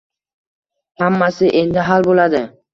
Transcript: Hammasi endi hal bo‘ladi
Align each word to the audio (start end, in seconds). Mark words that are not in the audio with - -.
Hammasi 1.03 1.53
endi 1.61 1.87
hal 1.93 2.11
bo‘ladi 2.11 2.47